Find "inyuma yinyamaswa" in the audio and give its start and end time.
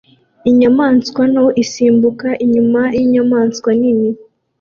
2.45-3.69